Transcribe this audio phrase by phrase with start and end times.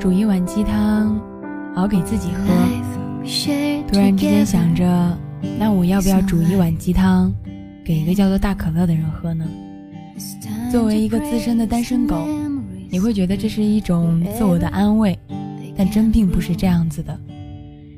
[0.00, 1.20] 煮一碗鸡汤，
[1.74, 2.46] 熬给自己喝。
[3.86, 5.18] 突然之间想着，
[5.58, 7.30] 那我要不要煮一碗鸡汤，
[7.84, 9.44] 给一个叫做大可乐的人喝呢？
[10.72, 12.26] 作为一个资深的单身狗，
[12.88, 15.18] 你会觉得这是一种自我的安慰，
[15.76, 17.20] 但真并不是这样子的。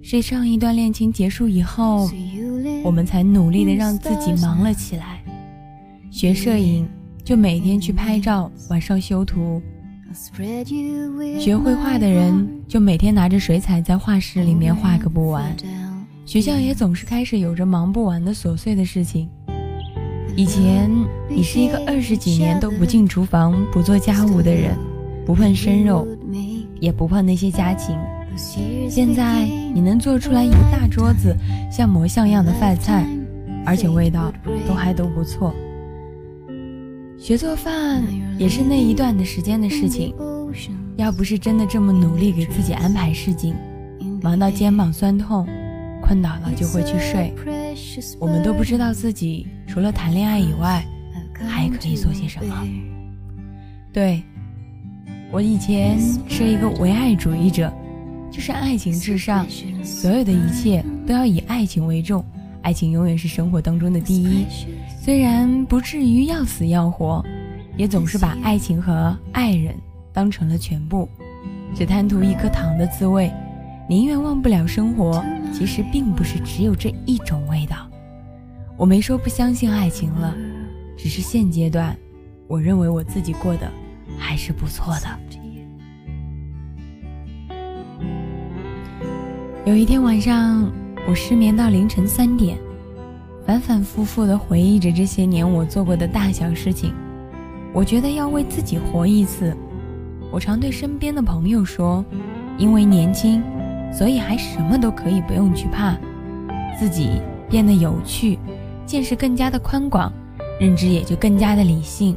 [0.00, 2.08] 是上一段恋情结束以后，
[2.84, 5.20] 我们才努力的让自己忙了起来，
[6.12, 6.88] 学摄影
[7.24, 9.60] 就每天去拍照，晚上修图。
[11.38, 15.54] 学绘画的人就每天拿着水彩在画室里面画个不完，
[16.24, 19.28] 学校也总是开始有着忙不完的琐碎的事情。
[20.34, 20.90] 以前
[21.28, 24.74] 你是一个二十几年都不进厨房、不做家务的人，
[25.26, 26.06] 不碰生肉，
[26.80, 27.94] 也不碰那些家禽。
[28.88, 31.36] 现在你能做出来一大桌子
[31.70, 33.06] 像模像样的饭菜，
[33.66, 34.32] 而且味道
[34.66, 35.52] 都还都不错。
[37.18, 38.04] 学做饭
[38.38, 40.14] 也是那一段的时间的事情，
[40.96, 43.56] 要不是真的这么努力给自己安排事情，
[44.22, 45.44] 忙到肩膀酸痛，
[46.00, 47.34] 困倒了就会去睡，
[48.20, 50.86] 我们都不知道自己除了谈恋爱以外
[51.34, 52.66] 还可以做些什么。
[53.92, 54.22] 对，
[55.32, 57.70] 我以前是一个唯爱主义者，
[58.30, 59.44] 就是爱情至上，
[59.82, 62.24] 所有的一切都要以爱情为重，
[62.62, 64.46] 爱情永远是生活当中的第一。
[65.08, 67.24] 虽然不至于要死要活，
[67.78, 69.74] 也总是把爱情和爱人
[70.12, 71.08] 当成了全部，
[71.74, 73.32] 只贪图一颗糖的滋味，
[73.88, 75.24] 宁愿忘不了生活。
[75.50, 77.88] 其实并不是只有这一种味道。
[78.76, 80.36] 我没说不相信爱情了，
[80.94, 81.96] 只是现阶段，
[82.46, 83.66] 我认为我自己过得
[84.18, 85.08] 还是不错的。
[89.64, 90.70] 有一天晚上，
[91.08, 92.58] 我失眠到凌晨三点。
[93.48, 96.92] 反反复复地回忆着这些年我做过的大小事情，
[97.72, 99.56] 我觉得要为自己活一次。
[100.30, 102.04] 我常对身边的朋友说
[102.60, 103.42] ：“因为年轻，
[103.90, 105.96] 所以还什么都可以不用去怕，
[106.78, 108.38] 自己变得有趣，
[108.84, 110.12] 见识更加的宽广，
[110.60, 112.14] 认知也就更加的理性。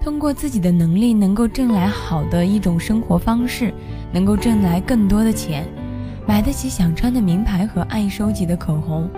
[0.00, 3.74] 通过自己的能力，能够挣来好的一种生活方式，
[4.12, 5.66] 能够挣来更多的钱，
[6.28, 9.10] 买得起想穿的名牌和爱收集的口红，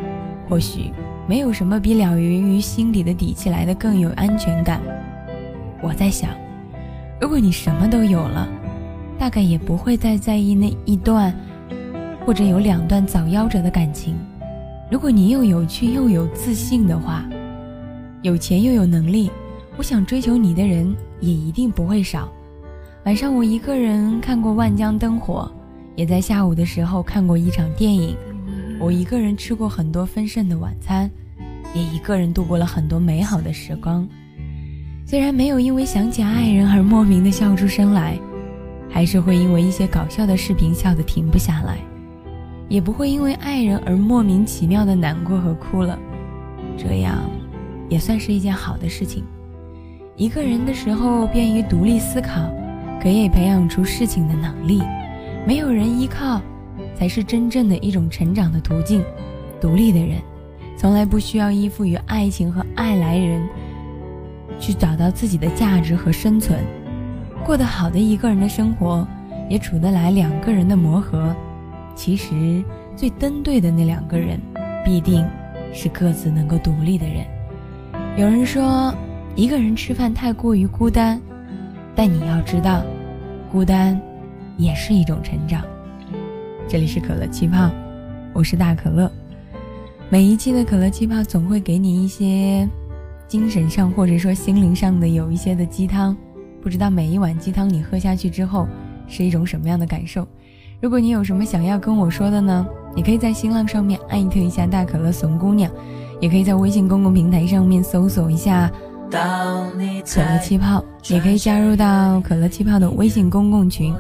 [0.49, 0.91] 或许。”
[1.27, 4.81] 没有什么比了于于心底的底气来的更有安全感。
[5.81, 6.31] 我在想，
[7.21, 8.49] 如果你什么都有了，
[9.19, 11.35] 大概也不会再在意那一段，
[12.27, 14.17] 或者有两段早夭折的感情。
[14.91, 17.25] 如果你又有趣又有自信的话，
[18.21, 19.31] 有钱又有能力，
[19.77, 22.29] 我想追求你的人也一定不会少。
[23.05, 25.51] 晚上我一个人看过《万江灯火》，
[25.97, 28.17] 也在下午的时候看过一场电影。
[28.81, 31.11] 我一个人吃过很多丰盛的晚餐，
[31.75, 34.09] 也一个人度过了很多美好的时光。
[35.07, 38.19] 虽然没有因为想起爱人而莫名的笑出声来，
[38.91, 41.79] 还是会因为一些搞笑的视频笑得停不下来，
[42.69, 45.99] 也不会因为爱人而莫名其妙的难过和哭了。
[46.77, 47.31] 这样，
[47.89, 49.23] 也算是一件好的事情。
[50.17, 52.51] 一个人的时候便于独立思考，
[53.03, 54.83] 可以培养出事情的能力，
[55.47, 56.41] 没有人依靠。
[56.95, 59.03] 才是真正的一种成长的途径。
[59.61, 60.21] 独立的人，
[60.77, 63.47] 从来不需要依附于爱情和爱来人，
[64.59, 66.59] 去找到自己的价值和生存。
[67.45, 69.07] 过得好的一个人的生活，
[69.49, 71.35] 也处得来两个人的磨合。
[71.95, 72.65] 其实，
[72.97, 74.41] 最登对的那两个人，
[74.85, 75.27] 必定
[75.73, 77.25] 是各自能够独立的人。
[78.17, 78.95] 有人说，
[79.35, 81.21] 一个人吃饭太过于孤单，
[81.95, 82.83] 但你要知道，
[83.51, 84.01] 孤单
[84.57, 85.63] 也是一种成长。
[86.69, 87.71] 这里是可乐气泡，
[88.33, 89.11] 我是大可乐。
[90.09, 92.69] 每一期的可乐气泡总会给你一些
[93.29, 96.17] 精神上或者说心灵上的有一些的鸡汤，
[96.63, 98.67] 不知道每一碗鸡汤你喝下去之后
[99.07, 100.27] 是一种什么样的感受？
[100.81, 102.67] 如果你有什么想要跟我说的呢？
[102.95, 105.71] 你可以在新浪上面艾特一下大可乐怂姑娘，
[106.21, 108.71] 也可以在微信公共平台上面搜索一下。
[109.13, 113.95] 可乐气泡也可以加入到可乐气泡的微信公共群，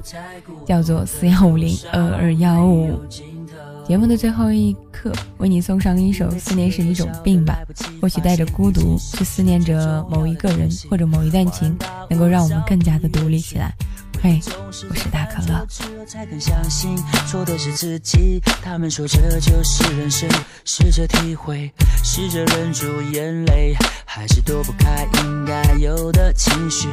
[0.64, 2.98] 叫做四幺五零二二幺五。
[3.86, 7.58] 节目的最后一刻，为你送上一首《思念是一种病》吧。
[8.00, 11.76] 或许带着孤独去思念着某一个人或者某一段情，
[12.08, 13.74] 能够让我们更加的独立起来。
[14.22, 15.66] 嘿，我是大可乐。
[16.06, 16.96] 才肯相信
[17.26, 18.40] 错的是自己。
[18.62, 20.30] 他们说这就是人生，
[20.64, 21.72] 试着体会，
[22.04, 23.74] 试着忍住眼泪，
[24.04, 26.86] 还是躲不开应该有的情绪。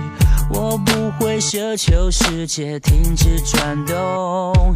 [0.50, 4.75] 我不会奢求世界停止转动。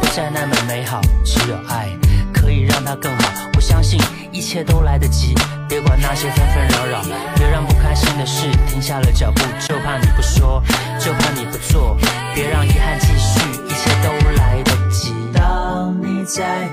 [0.00, 1.88] 不再那么美好，只有爱。
[2.32, 4.00] 可以让它更好，我相信
[4.32, 5.34] 一切都来得及。
[5.68, 7.02] 别管那些纷纷扰扰，
[7.36, 9.42] 别让不开心的事停下了脚步。
[9.66, 10.62] 就怕你不说，
[10.98, 11.96] 就怕你不做，
[12.34, 15.12] 别让遗憾继续，一切都来得及。
[15.34, 16.68] 当你在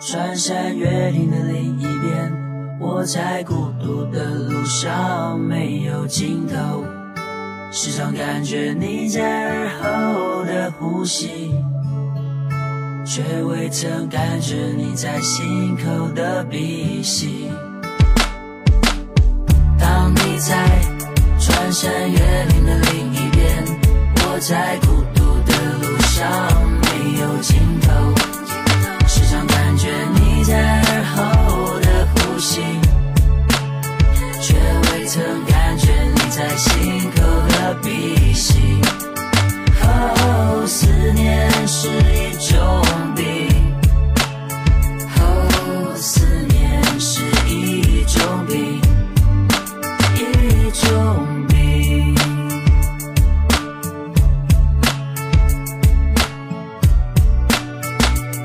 [0.00, 2.32] 穿山越岭的另一边，
[2.80, 6.84] 我在孤独的路上没有尽头，
[7.70, 11.52] 时常感觉你在耳后的呼吸。
[13.10, 17.50] 却未曾感觉你在心口的鼻息。
[19.80, 20.54] 当你在
[21.40, 23.64] 穿山越岭的另一边，
[24.14, 26.28] 我在孤独的路上
[26.82, 27.88] 没有尽头，